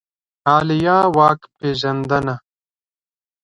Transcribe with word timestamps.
عالیه 0.49 0.97
واک 1.15 1.39
پېژندنه 1.57 2.35